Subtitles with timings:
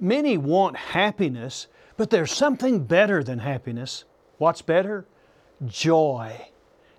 [0.00, 4.04] Many want happiness, but there's something better than happiness.
[4.38, 5.06] What's better?
[5.64, 6.48] Joy.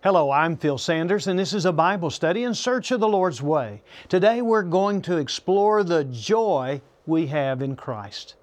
[0.01, 3.41] Hello, I'm Phil Sanders, and this is a Bible study in search of the Lord's
[3.41, 3.81] way.
[4.07, 8.35] Today we're going to explore the joy we have in Christ.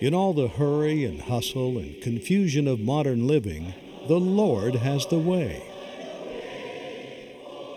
[0.00, 3.74] In all the hurry and hustle and confusion of modern living,
[4.06, 5.73] the Lord has the way.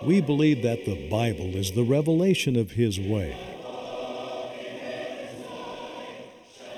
[0.04, 3.35] We believe that the Bible is the revelation of His way.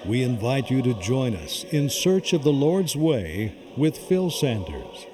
[0.06, 5.06] We invite you to join us in search of the Lord's way with Phil Sanders.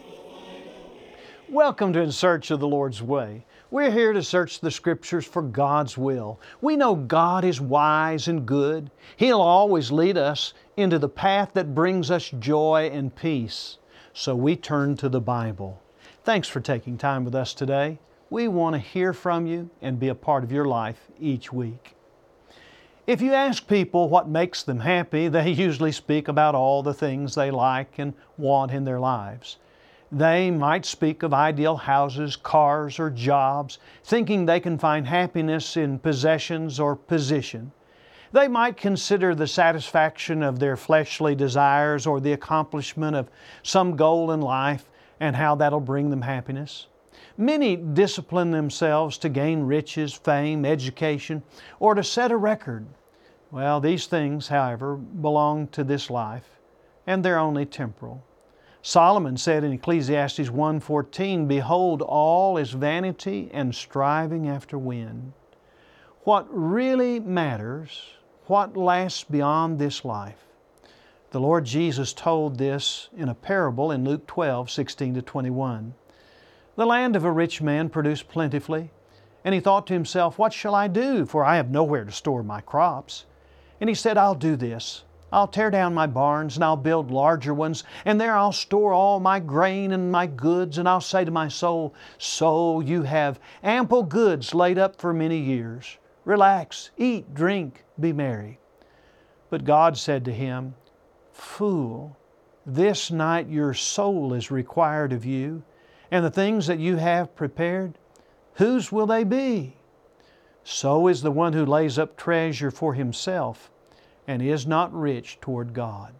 [1.49, 3.43] Welcome to In Search of the Lord's Way.
[3.71, 6.39] We're here to search the Scriptures for God's will.
[6.61, 8.91] We know God is wise and good.
[9.17, 13.79] He'll always lead us into the path that brings us joy and peace.
[14.13, 15.81] So we turn to the Bible.
[16.25, 17.99] Thanks for taking time with us today.
[18.31, 21.95] We want to hear from you and be a part of your life each week.
[23.05, 27.35] If you ask people what makes them happy, they usually speak about all the things
[27.35, 29.57] they like and want in their lives.
[30.11, 35.99] They might speak of ideal houses, cars, or jobs, thinking they can find happiness in
[35.99, 37.71] possessions or position.
[38.31, 43.29] They might consider the satisfaction of their fleshly desires or the accomplishment of
[43.61, 46.87] some goal in life and how that'll bring them happiness.
[47.37, 51.43] Many discipline themselves to gain riches, fame, education,
[51.79, 52.85] or to set a record.
[53.51, 56.59] Well, these things, however, belong to this life,
[57.07, 58.23] and they're only temporal.
[58.81, 65.33] Solomon said in Ecclesiastes 1:14, "Behold, all is vanity and striving after wind."
[66.23, 68.17] What really matters,
[68.47, 70.45] what lasts beyond this life.
[71.35, 75.93] The Lord Jesus told this in a parable in Luke 12, 16 to 21.
[76.77, 78.89] The land of a rich man produced plentifully,
[79.43, 81.25] and he thought to himself, What shall I do?
[81.25, 83.25] For I have nowhere to store my crops.
[83.81, 85.03] And he said, I'll do this.
[85.29, 89.19] I'll tear down my barns and I'll build larger ones, and there I'll store all
[89.19, 94.03] my grain and my goods, and I'll say to my soul, Soul, you have ample
[94.03, 95.97] goods laid up for many years.
[96.23, 98.57] Relax, eat, drink, be merry.
[99.49, 100.75] But God said to him,
[101.35, 102.15] Fool,
[102.65, 105.63] this night your soul is required of you
[106.09, 107.97] and the things that you have prepared,
[108.53, 109.75] whose will they be?
[110.63, 113.69] So is the one who lays up treasure for himself
[114.25, 116.15] and is not rich toward God.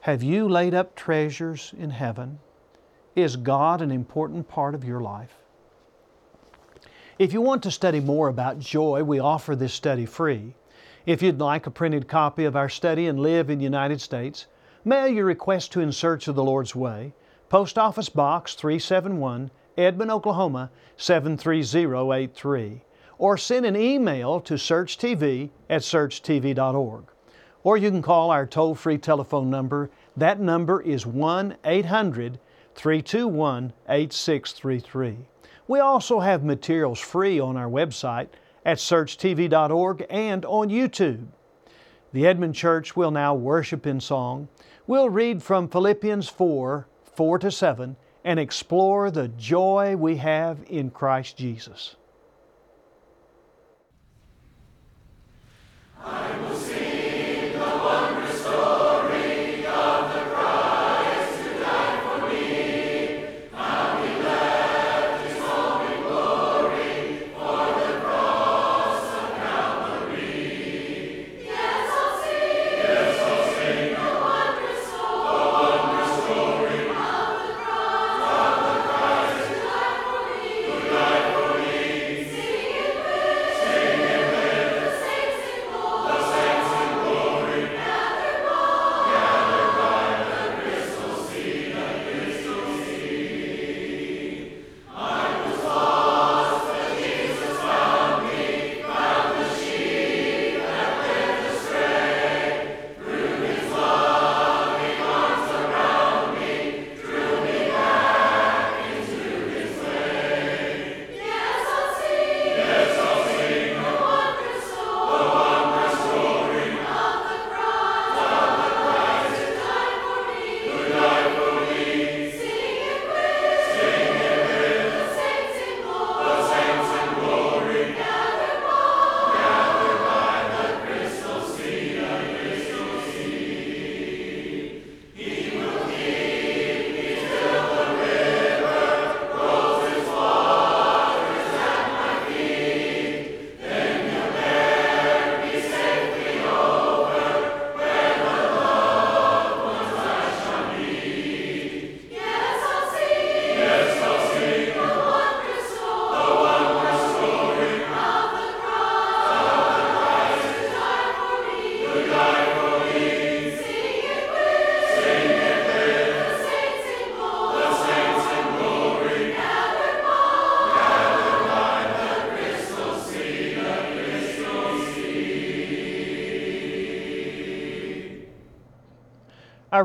[0.00, 2.38] Have you laid up treasures in heaven?
[3.16, 5.36] Is God an important part of your life?
[7.18, 10.54] If you want to study more about joy, we offer this study free.
[11.08, 14.46] If you'd like a printed copy of our study and live in the United States,
[14.84, 17.14] mail your request to In Search of the Lord's Way,
[17.48, 22.82] Post Office Box 371, Edmond, Oklahoma 73083,
[23.16, 27.04] or send an email to searchtv at searchtv.org.
[27.64, 29.88] Or you can call our toll free telephone number.
[30.14, 32.38] That number is 1 800
[32.74, 35.16] 321 8633.
[35.66, 38.28] We also have materials free on our website
[38.64, 41.26] at searchtv.org and on YouTube.
[42.12, 44.48] The Edmond Church will now worship in song.
[44.86, 50.90] We'll read from Philippians 4 4 to 7 and explore the joy we have in
[50.90, 51.96] Christ Jesus.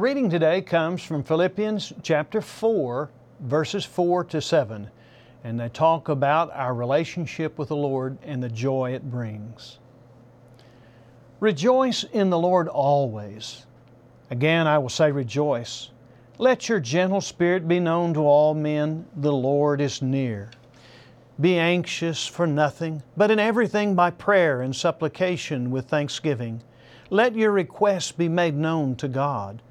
[0.03, 3.09] Reading today comes from Philippians chapter 4,
[3.39, 4.89] verses 4 to 7,
[5.45, 9.79] and they talk about our relationship with the Lord and the joy it brings.
[11.39, 13.65] Rejoice in the Lord always.
[14.29, 15.91] Again, I will say rejoice.
[16.37, 19.05] Let your gentle spirit be known to all men.
[19.15, 20.51] The Lord is near.
[21.39, 26.61] Be anxious for nothing, but in everything by prayer and supplication with thanksgiving.
[27.09, 29.61] Let your requests be made known to God,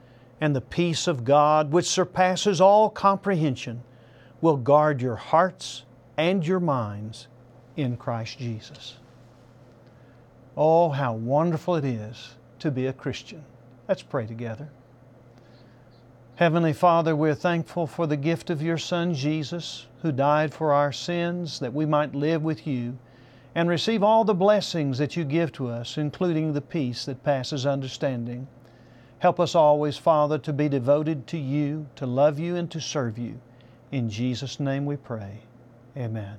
[0.43, 3.81] and the peace of God, which surpasses all comprehension,
[4.41, 5.85] will guard your hearts
[6.17, 7.29] and your minds
[7.77, 8.97] in Christ Jesus.
[10.57, 13.45] Oh, how wonderful it is to be a Christian.
[13.87, 14.69] Let's pray together.
[16.35, 20.91] Heavenly Father, we're thankful for the gift of your Son Jesus, who died for our
[20.91, 22.99] sins that we might live with you
[23.55, 27.65] and receive all the blessings that you give to us, including the peace that passes
[27.65, 28.49] understanding.
[29.23, 33.17] Help us always, Father, to be devoted to you, to love you, and to serve
[33.19, 33.41] you.
[33.93, 35.39] In Jesus' name we pray.
[35.97, 36.39] Amen.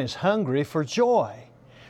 [0.00, 1.44] Everyone is hungry for joy.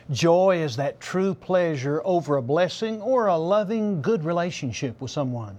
[0.09, 5.55] Joy is that true pleasure over a blessing or a loving, good relationship with someone.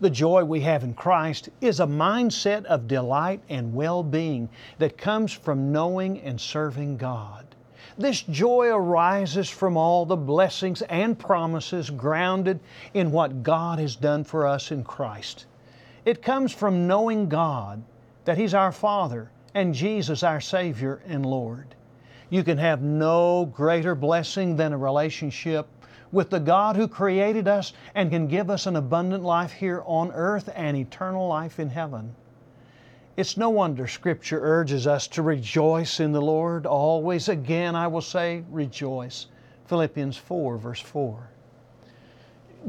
[0.00, 4.96] The joy we have in Christ is a mindset of delight and well being that
[4.96, 7.44] comes from knowing and serving God.
[7.98, 12.60] This joy arises from all the blessings and promises grounded
[12.94, 15.44] in what God has done for us in Christ.
[16.06, 17.82] It comes from knowing God,
[18.24, 21.74] that He's our Father, and Jesus our Savior and Lord.
[22.30, 25.66] You can have no greater blessing than a relationship
[26.12, 30.12] with the God who created us and can give us an abundant life here on
[30.12, 32.14] earth and eternal life in heaven.
[33.16, 37.28] It's no wonder Scripture urges us to rejoice in the Lord always.
[37.28, 39.26] Again, I will say, rejoice.
[39.66, 41.28] Philippians 4, verse 4.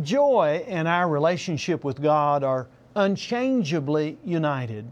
[0.01, 4.91] Joy and our relationship with God are unchangeably united.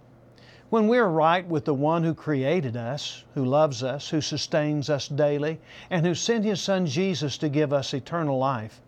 [0.70, 4.88] When we are right with the one who created us, who loves us, who sustains
[4.88, 5.60] us daily,
[5.90, 8.80] and who sent His Son Jesus to give us eternal life,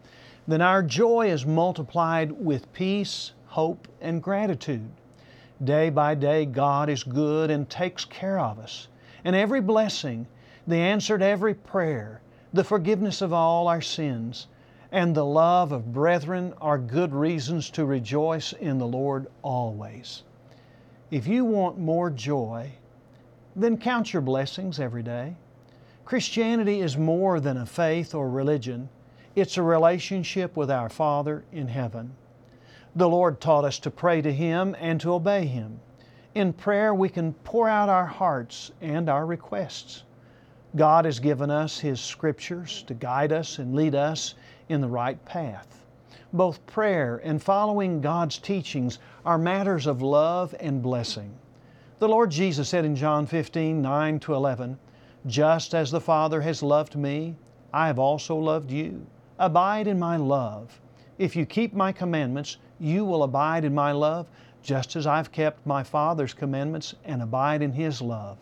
[0.47, 4.91] then our joy is multiplied with peace, hope, and gratitude.
[5.63, 8.87] Day by day, God is good and takes care of us.
[9.23, 10.27] And every blessing,
[10.67, 12.21] the answer to every prayer,
[12.53, 14.45] the forgiveness of all our sins,
[14.91, 20.21] and the love of brethren are good reasons to rejoice in the Lord always.
[21.11, 22.71] If you want more joy,
[23.53, 25.35] then count your blessings every day.
[26.05, 28.87] Christianity is more than a faith or religion,
[29.35, 32.15] it's a relationship with our Father in heaven.
[32.95, 35.81] The Lord taught us to pray to Him and to obey Him.
[36.33, 40.03] In prayer, we can pour out our hearts and our requests.
[40.77, 44.35] God has given us His Scriptures to guide us and lead us
[44.69, 45.80] in the right path.
[46.33, 51.33] Both prayer and following God's teachings are matters of love and blessing.
[51.99, 54.79] The Lord Jesus said in John 15, 9 to 11,
[55.27, 57.35] Just as the Father has loved me,
[57.73, 59.05] I have also loved you.
[59.37, 60.81] Abide in my love.
[61.17, 64.27] If you keep my commandments, you will abide in my love,
[64.63, 68.37] just as I've kept my Father's commandments and abide in His love.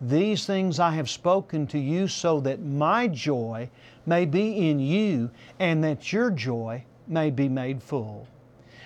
[0.00, 3.70] These things I have spoken to you so that my joy
[4.04, 8.26] may be in you and that your joy may be made full.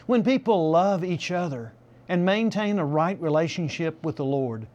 [0.06, 1.72] When people love each other
[2.08, 4.66] and maintain a right relationship with the Lord,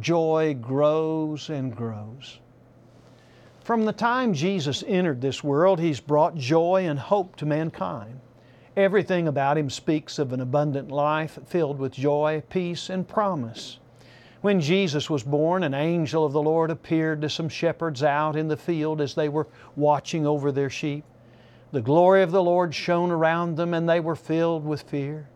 [0.00, 2.38] joy grows and grows.
[3.64, 8.20] From the time Jesus entered this world, He's brought joy and hope to mankind.
[8.76, 13.78] Everything about Him speaks of an abundant life filled with joy, peace, and promise.
[14.42, 18.48] When Jesus was born, an angel of the Lord appeared to some shepherds out in
[18.48, 21.04] the field as they were watching over their sheep.
[21.74, 25.26] The glory of the Lord shone around them, and they were filled with fear.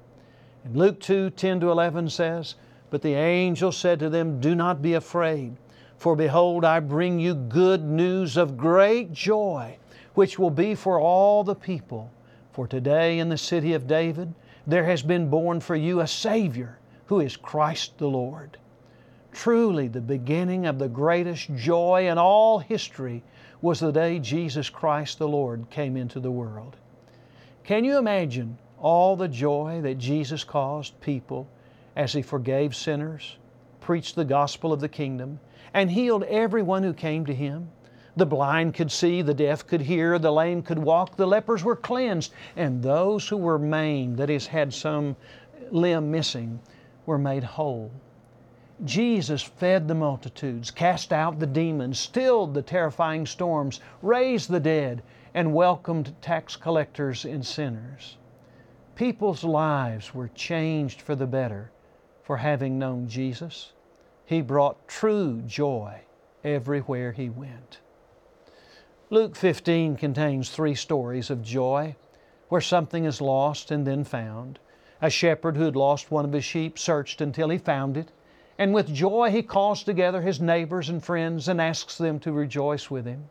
[0.63, 2.55] And Luke 2 10 to 11 says,
[2.91, 5.57] But the angel said to them, Do not be afraid,
[5.97, 9.79] for behold, I bring you good news of great joy,
[10.15, 12.13] which will be for all the people.
[12.53, 14.33] For today in the city of David
[14.65, 18.59] there has been born for you a Savior, who is Christ the Lord.
[19.39, 23.23] Truly, the beginning of the greatest joy in all history
[23.63, 26.75] was the day Jesus Christ the Lord came into the world.
[27.63, 31.47] Can you imagine all the joy that Jesus caused people
[31.95, 33.37] as He forgave sinners,
[33.79, 35.39] preached the gospel of the kingdom,
[35.73, 37.71] and healed everyone who came to Him?
[38.17, 41.77] The blind could see, the deaf could hear, the lame could walk, the lepers were
[41.77, 45.15] cleansed, and those who were maimed, that is, had some
[45.71, 46.59] limb missing,
[47.07, 47.93] were made whole.
[48.85, 55.03] Jesus fed the multitudes, cast out the demons, stilled the terrifying storms, raised the dead,
[55.35, 58.19] and welcomed tax collectors and sinners.
[58.95, 61.73] People's lives were changed for the better
[62.23, 63.73] for having known Jesus.
[64.25, 66.03] He brought true joy
[66.45, 67.81] everywhere he went.
[69.11, 71.97] Luke 15 contains three stories of joy
[72.49, 74.59] where something is lost and then found.
[75.01, 78.13] A shepherd who had lost one of his sheep searched until he found it
[78.59, 82.91] and with joy he calls together his neighbors and friends and asks them to rejoice
[82.91, 83.31] with him.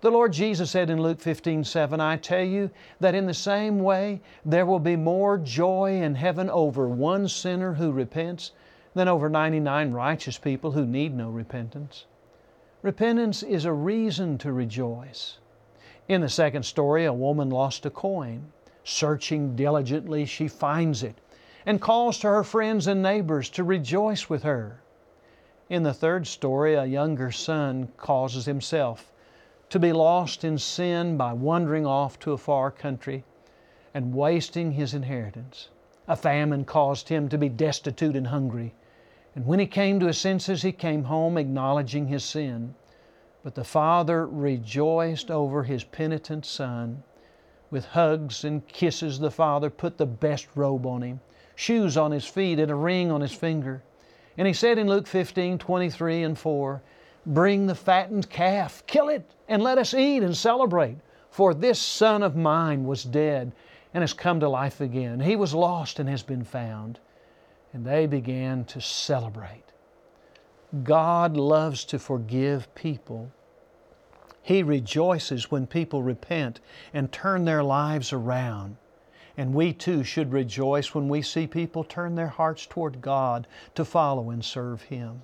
[0.00, 3.80] The Lord Jesus said in Luke 15 7, I tell you that in the same
[3.80, 8.52] way there will be more joy in heaven over one sinner who repents
[8.94, 12.06] than over 99 righteous people who need no repentance.
[12.80, 15.38] Repentance is a reason to rejoice.
[16.06, 18.52] In the second story, a woman lost a coin.
[18.84, 21.20] Searching diligently, she finds it
[21.68, 24.80] and calls to her friends and neighbors to rejoice with her.
[25.68, 29.12] In the third story, a younger son causes himself
[29.68, 33.22] to be lost in sin by wandering off to a far country
[33.92, 35.68] and wasting his inheritance.
[36.08, 38.72] A famine caused him to be destitute and hungry.
[39.34, 42.76] And when he came to his senses, he came home acknowledging his sin.
[43.42, 47.02] But the father rejoiced over his penitent son.
[47.70, 51.20] With hugs and kisses, the father put the best robe on him
[51.58, 53.82] shoes on his feet and a ring on his finger.
[54.36, 56.80] And he said in Luke 15, 23 and 4,
[57.26, 60.98] Bring the fattened calf, kill it, and let us eat and celebrate.
[61.30, 63.50] For this son of mine was dead
[63.92, 65.18] and has come to life again.
[65.18, 67.00] He was lost and has been found.
[67.72, 69.64] And they began to celebrate.
[70.84, 73.32] God loves to forgive people.
[74.42, 76.60] He rejoices when people repent
[76.94, 78.76] and turn their lives around.
[79.38, 83.84] And we too should rejoice when we see people turn their hearts toward God to
[83.84, 85.22] follow and serve Him.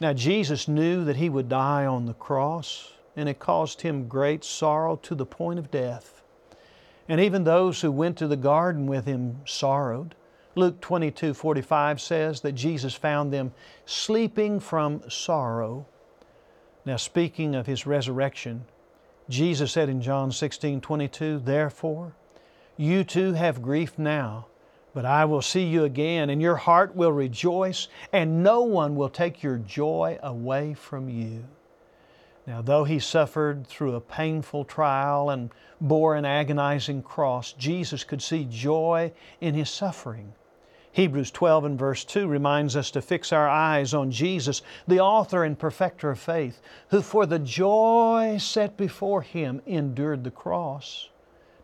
[0.00, 4.44] Now, Jesus knew that He would die on the cross, and it caused Him great
[4.44, 6.22] sorrow to the point of death.
[7.08, 10.14] And even those who went to the garden with Him sorrowed.
[10.54, 13.52] Luke 22 45 says that Jesus found them
[13.86, 15.84] sleeping from sorrow.
[16.86, 18.66] Now, speaking of His resurrection,
[19.28, 22.14] Jesus said in John 16 22, Therefore,
[22.76, 24.46] you too have grief now,
[24.94, 29.08] but I will see you again, and your heart will rejoice, and no one will
[29.08, 31.44] take your joy away from you.
[32.46, 35.50] Now, though he suffered through a painful trial and
[35.80, 40.34] bore an agonizing cross, Jesus could see joy in his suffering.
[40.92, 45.42] Hebrews 12 and verse 2 reminds us to fix our eyes on Jesus, the author
[45.42, 51.08] and perfecter of faith, who for the joy set before him endured the cross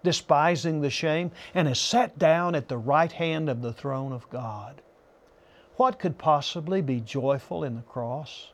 [0.03, 4.29] despising the shame, and is sat down at the right hand of the throne of
[4.31, 4.81] God.
[5.77, 8.53] What could possibly be joyful in the cross?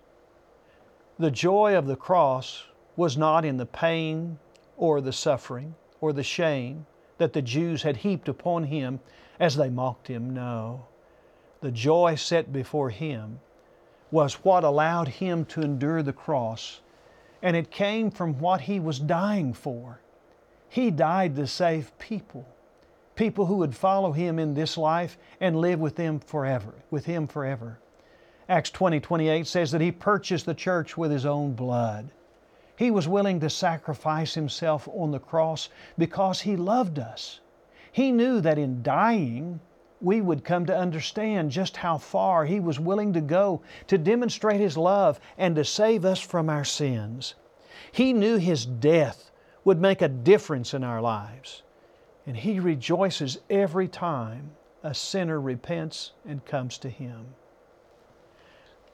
[1.18, 2.64] The joy of the cross
[2.96, 4.38] was not in the pain
[4.76, 6.86] or the suffering or the shame
[7.18, 9.00] that the Jews had heaped upon him
[9.40, 10.34] as they mocked him.
[10.34, 10.86] No.
[11.60, 13.40] The joy set before him
[14.10, 16.80] was what allowed him to endure the cross,
[17.42, 20.00] and it came from what he was dying for.
[20.76, 22.46] He died to save people,
[23.14, 27.26] people who would follow Him in this life and live with them forever, with Him
[27.26, 27.78] forever.
[28.46, 32.10] Acts 20 28 says that He purchased the church with His own blood.
[32.76, 37.40] He was willing to sacrifice Himself on the cross because He loved us.
[37.90, 39.60] He knew that in dying,
[40.02, 44.60] we would come to understand just how far He was willing to go to demonstrate
[44.60, 47.34] His love and to save us from our sins.
[47.92, 49.26] He knew His death
[49.66, 51.62] would make a difference in our lives.
[52.24, 54.52] And He rejoices every time
[54.84, 57.26] a sinner repents and comes to Him.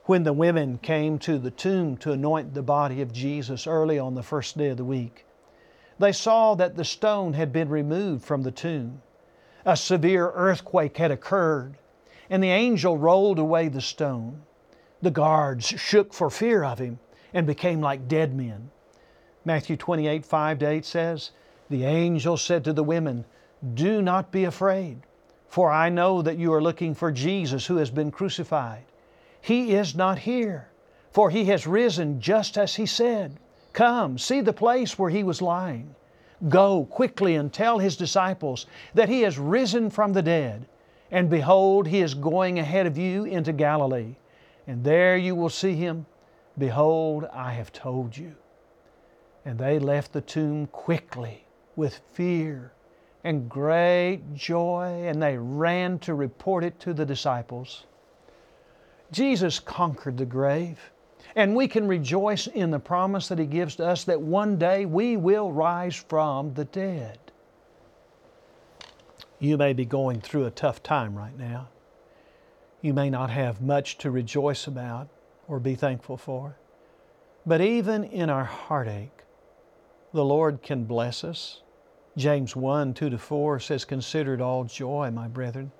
[0.05, 4.15] When the women came to the tomb to anoint the body of Jesus early on
[4.15, 5.27] the first day of the week,
[5.99, 9.03] they saw that the stone had been removed from the tomb.
[9.67, 11.77] A severe earthquake had occurred,
[12.31, 14.41] and the angel rolled away the stone.
[15.03, 16.99] The guards shook for fear of him
[17.35, 18.71] and became like dead men.
[19.45, 21.31] Matthew 28 5 to 8 says,
[21.69, 23.25] The angel said to the women,
[23.75, 25.03] Do not be afraid,
[25.49, 28.85] for I know that you are looking for Jesus who has been crucified.
[29.41, 30.69] He is not here,
[31.11, 33.39] for he has risen just as he said.
[33.73, 35.95] Come, see the place where he was lying.
[36.49, 40.67] Go quickly and tell his disciples that he has risen from the dead.
[41.11, 44.15] And behold, he is going ahead of you into Galilee.
[44.67, 46.07] And there you will see him.
[46.57, 48.37] Behold, I have told you.
[49.45, 51.45] And they left the tomb quickly
[51.75, 52.73] with fear
[53.25, 57.85] and great joy, and they ran to report it to the disciples.
[59.11, 60.91] Jesus conquered the grave.
[61.37, 64.85] And we can rejoice in the promise that He gives to us that one day
[64.87, 67.19] we will rise from the dead.
[69.39, 71.69] You may be going through a tough time right now.
[72.81, 75.09] You may not have much to rejoice about
[75.49, 76.57] or be thankful for.
[77.47, 79.23] But even in our heartache,
[80.13, 81.61] the Lord can bless us.
[82.17, 85.73] James 1 2 to 4 says, Consider it all joy, my brethren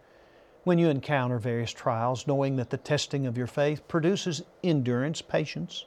[0.65, 5.87] when you encounter various trials, knowing that the testing of your faith produces endurance, patience.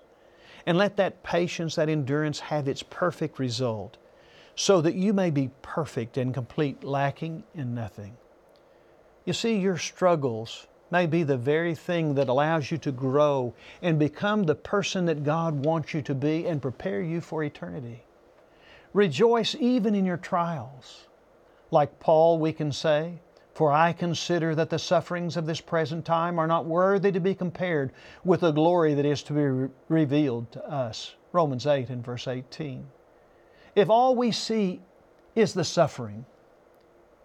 [0.66, 3.98] And let that patience, that endurance have its perfect result,
[4.56, 8.18] so that you may be perfect and complete, lacking in nothing.
[9.26, 13.98] You see, your struggles may be the very thing that allows you to grow and
[13.98, 18.04] become the person that God wants you to be and prepare you for eternity.
[18.96, 21.08] Rejoice even in your trials.
[21.70, 23.20] Like Paul, we can say,
[23.54, 27.36] for I consider that the sufferings of this present time are not worthy to be
[27.36, 27.92] compared
[28.24, 31.16] with the glory that is to be re- revealed to us.
[31.34, 32.88] Romans 8 and verse 18.
[33.76, 34.80] If all we see
[35.36, 36.26] is the suffering,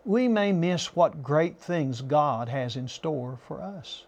[0.04, 4.06] we may miss what great things God has in store for us.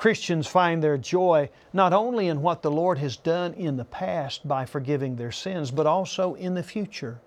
[0.00, 4.48] Christians find their joy not only in what the Lord has done in the past
[4.48, 7.20] by forgiving their sins, but also in the future.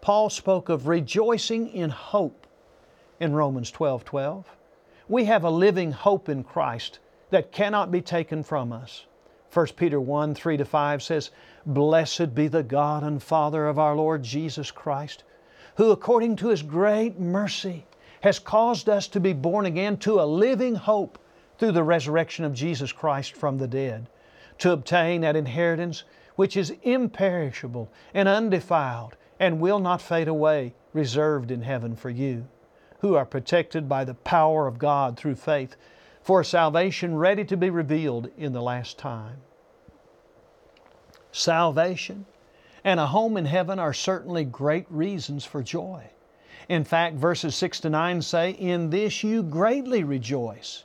[0.00, 2.46] Paul spoke of rejoicing in hope
[3.18, 4.46] in Romans 12 12.
[5.08, 9.06] We have a living hope in Christ that cannot be taken from us.
[9.52, 11.32] 1 Peter 1 3 to 5 says,
[11.66, 15.24] Blessed be the God and Father of our Lord Jesus Christ,
[15.74, 17.86] who according to His great mercy
[18.20, 21.18] has caused us to be born again to a living hope
[21.58, 24.08] through the resurrection of Jesus Christ from the dead,
[24.58, 26.04] to obtain that inheritance
[26.36, 32.46] which is imperishable and undefiled and will not fade away, reserved in heaven for you
[33.00, 35.76] who are protected by the power of God through faith
[36.22, 39.38] for salvation ready to be revealed in the last time.
[41.30, 42.26] Salvation
[42.84, 46.04] and a home in heaven are certainly great reasons for joy.
[46.68, 50.84] In fact, verses 6 to 9 say, In this you greatly rejoice,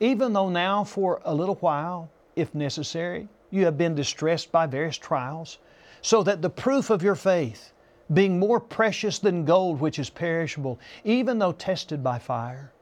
[0.00, 4.98] even though now for a little while, if necessary, you have been distressed by various
[4.98, 5.58] trials,
[6.02, 7.72] so that the proof of your faith,
[8.12, 12.72] being more precious than gold which is perishable, even though tested by fire,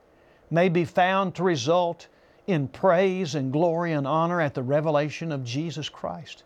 [0.50, 2.08] may be found to result
[2.46, 6.42] in praise and glory and honor at the revelation of Jesus Christ.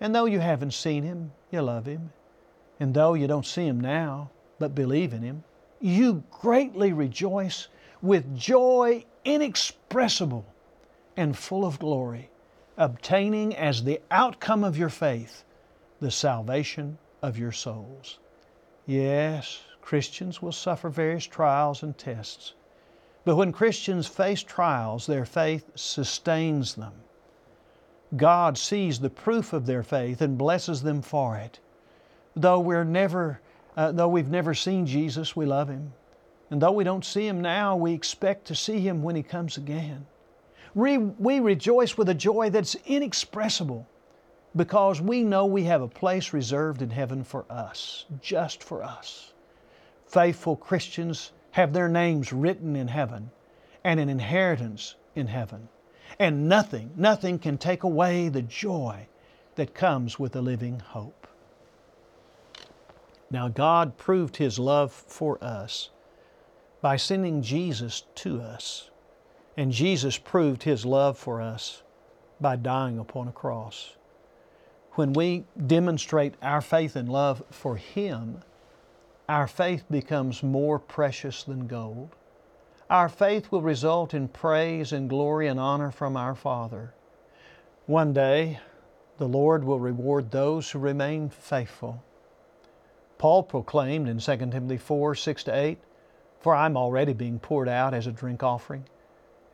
[0.00, 2.12] And though you haven't seen Him, you love Him.
[2.80, 5.44] And though you don't see Him now, but believe in Him,
[5.80, 7.68] you greatly rejoice
[8.02, 10.46] with joy inexpressible
[11.16, 12.30] and full of glory,
[12.76, 15.44] obtaining as the outcome of your faith
[16.00, 18.18] the salvation of your souls.
[18.86, 22.54] Yes, Christians will suffer various trials and tests.
[23.24, 26.94] But when Christians face trials, their faith sustains them.
[28.16, 31.60] God sees the proof of their faith and blesses them for it.
[32.34, 33.40] Though we're never,
[33.76, 35.92] uh, though we've never seen Jesus, we love Him.
[36.50, 39.56] And though we don't see Him now, we expect to see Him when He comes
[39.56, 40.06] again.
[40.74, 43.86] We, we rejoice with a joy that's inexpressible
[44.56, 49.32] because we know we have a place reserved in heaven for us, just for us.
[50.06, 53.30] Faithful Christians have their names written in heaven
[53.84, 55.68] and an inheritance in heaven.
[56.18, 59.06] And nothing, nothing can take away the joy
[59.54, 61.28] that comes with a living hope.
[63.30, 65.90] Now, God proved His love for us
[66.80, 68.90] by sending Jesus to us.
[69.56, 71.82] And Jesus proved His love for us
[72.40, 73.94] by dying upon a cross.
[74.92, 78.42] When we demonstrate our faith and love for Him,
[79.28, 82.16] our faith becomes more precious than gold.
[82.88, 86.92] Our faith will result in praise and glory and honor from our Father.
[87.86, 88.58] One day,
[89.18, 92.02] the Lord will reward those who remain faithful.
[93.18, 95.78] Paul proclaimed in 2 Timothy 4 6 to 8,
[96.40, 98.84] For I'm already being poured out as a drink offering,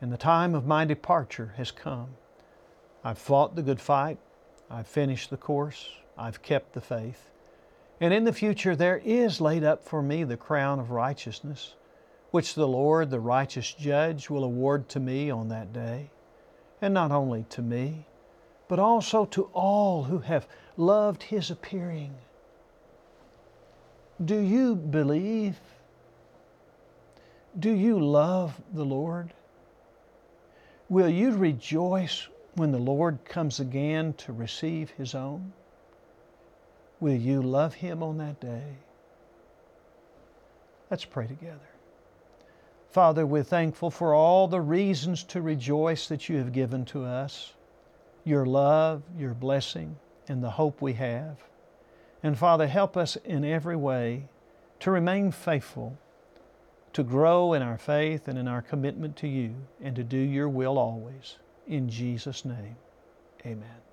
[0.01, 2.09] and the time of my departure has come.
[3.03, 4.17] I've fought the good fight,
[4.69, 7.31] I've finished the course, I've kept the faith.
[7.99, 11.75] And in the future there is laid up for me the crown of righteousness
[12.31, 16.09] which the Lord, the righteous judge, will award to me on that day.
[16.81, 18.05] And not only to me,
[18.67, 22.15] but also to all who have loved His appearing.
[24.23, 25.59] Do you believe?
[27.59, 29.33] Do you love the Lord?
[30.89, 35.53] Will you rejoice when the Lord comes again to receive His own?
[36.99, 38.77] Will you love Him on that day?
[40.89, 41.59] Let's pray together.
[42.89, 47.53] Father, we're thankful for all the reasons to rejoice that you have given to us
[48.23, 51.37] your love, your blessing, and the hope we have.
[52.23, 54.27] And Father, help us in every way
[54.79, 55.97] to remain faithful,
[56.97, 60.49] to grow in our faith and in our commitment to you, and to do your
[60.49, 61.37] will always.
[61.67, 62.75] In Jesus' name,
[63.45, 63.86] amen.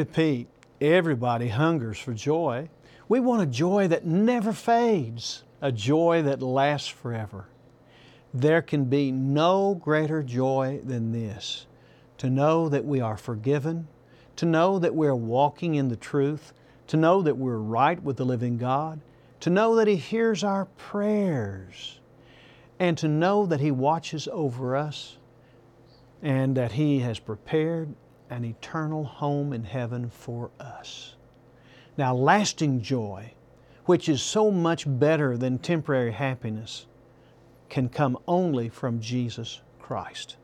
[0.00, 0.48] Repeat
[0.80, 2.70] everybody hungers for joy.
[3.06, 7.48] We want a joy that never fades, a joy that lasts forever.
[8.32, 11.66] There can be no greater joy than this
[12.16, 13.88] to know that we are forgiven,
[14.36, 16.54] to know that we're walking in the truth,
[16.86, 19.00] to know that we're right with the living God,
[19.40, 22.00] to know that He hears our prayers,
[22.78, 25.18] and to know that He watches over us
[26.22, 27.94] and that He has prepared
[28.30, 31.14] an eternal home in heaven for us.
[31.98, 33.32] Now, lasting joy,
[33.84, 36.86] which is so much better than temporary happiness,
[37.68, 40.36] can come only from Jesus Christ.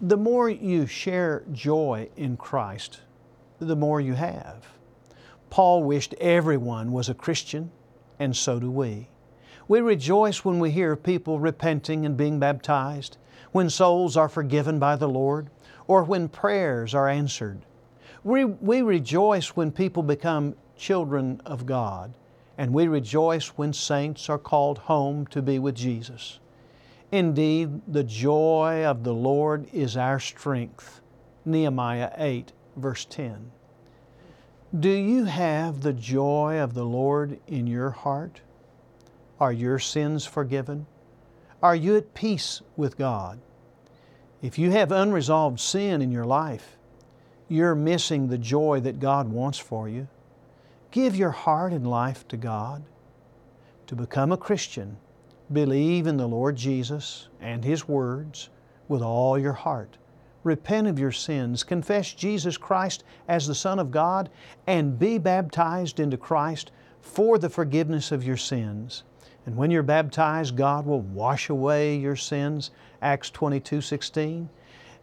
[0.00, 3.00] The more you share joy in Christ,
[3.58, 4.66] the more you have.
[5.50, 7.70] Paul wished everyone was a Christian,
[8.18, 9.08] and so do we.
[9.68, 13.18] We rejoice when we hear people repenting and being baptized,
[13.52, 15.50] when souls are forgiven by the Lord,
[15.90, 17.60] or when prayers are answered.
[18.22, 22.14] We, we rejoice when people become children of God,
[22.56, 26.38] and we rejoice when saints are called home to be with Jesus.
[27.10, 31.00] Indeed, the joy of the Lord is our strength.
[31.44, 33.50] Nehemiah 8, verse 10.
[34.78, 38.42] Do you have the joy of the Lord in your heart?
[39.40, 40.86] Are your sins forgiven?
[41.60, 43.40] Are you at peace with God?
[44.42, 46.76] If you have unresolved sin in your life,
[47.48, 50.08] you're missing the joy that God wants for you.
[50.90, 52.82] Give your heart and life to God.
[53.88, 54.96] To become a Christian,
[55.52, 58.48] believe in the Lord Jesus and His words
[58.88, 59.98] with all your heart.
[60.42, 64.30] Repent of your sins, confess Jesus Christ as the Son of God,
[64.66, 69.02] and be baptized into Christ for the forgiveness of your sins.
[69.44, 72.70] And when you're baptized, God will wash away your sins,
[73.02, 74.48] Acts 22 16.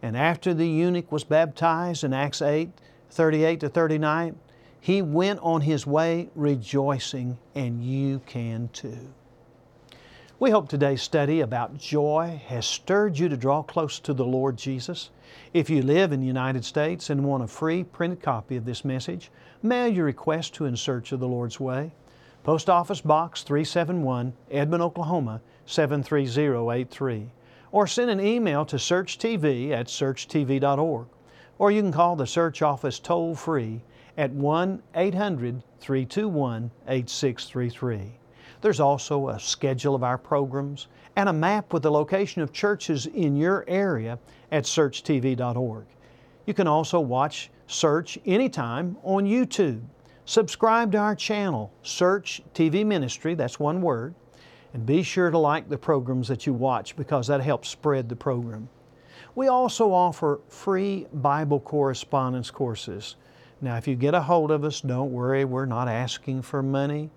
[0.02, 2.70] And after the eunuch was baptized in Acts 8
[3.10, 4.36] 38 to 39,
[4.80, 9.12] he went on his way rejoicing, and you can too.
[10.40, 14.56] We hope today's study about joy has stirred you to draw close to the Lord
[14.56, 15.10] Jesus.
[15.52, 18.84] If you live in the United States and want a free printed copy of this
[18.84, 19.32] message,
[19.62, 21.92] mail your request to In Search of the Lord's Way.
[22.44, 27.30] Post Office Box 371, Edmond, Oklahoma 73083.
[27.72, 31.06] Or send an email to searchtv at searchtv.org.
[31.58, 33.82] Or you can call the search office toll free
[34.16, 38.12] at 1 800 321 8633.
[38.60, 43.06] There's also a schedule of our programs and a map with the location of churches
[43.06, 44.18] in your area
[44.50, 45.86] at searchtv.org.
[46.46, 49.82] You can also watch Search anytime on YouTube.
[50.24, 54.14] Subscribe to our channel, Search TV Ministry, that's one word,
[54.74, 58.16] and be sure to like the programs that you watch because that helps spread the
[58.16, 58.68] program.
[59.34, 63.16] We also offer free Bible correspondence courses.
[63.60, 67.10] Now, if you get a hold of us, don't worry, we're not asking for money.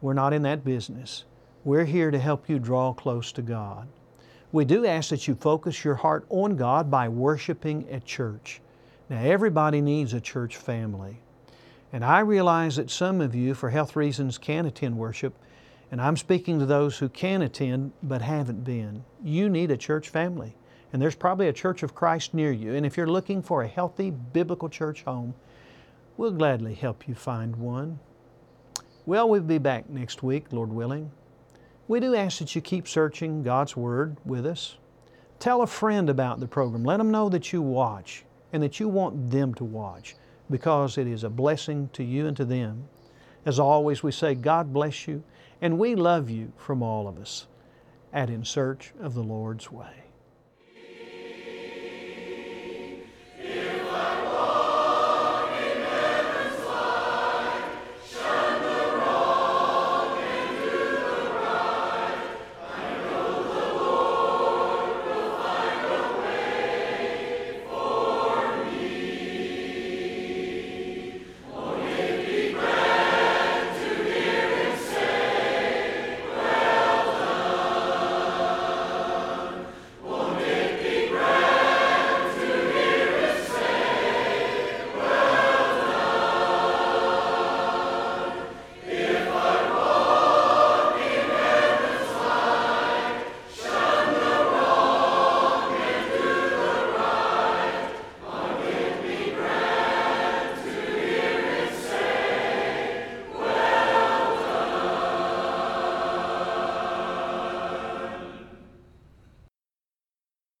[0.00, 1.24] We're not in that business.
[1.64, 3.88] We're here to help you draw close to God.
[4.52, 8.60] We do ask that you focus your heart on God by worshiping at church.
[9.08, 11.18] Now, everybody needs a church family.
[11.92, 15.34] And I realize that some of you, for health reasons, can't attend worship.
[15.90, 19.04] And I'm speaking to those who can attend but haven't been.
[19.22, 20.56] You need a church family.
[20.92, 22.74] And there's probably a church of Christ near you.
[22.74, 25.34] And if you're looking for a healthy biblical church home,
[26.16, 27.98] we'll gladly help you find one.
[29.04, 31.10] Well, we'll be back next week, Lord willing.
[31.86, 34.76] We do ask that you keep searching God's Word with us.
[35.38, 36.82] Tell a friend about the program.
[36.82, 40.16] Let them know that you watch and that you want them to watch
[40.50, 42.88] because it is a blessing to you and to them.
[43.44, 45.22] As always, we say, God bless you,
[45.60, 47.46] and we love you from all of us
[48.12, 50.05] at In Search of the Lord's Way.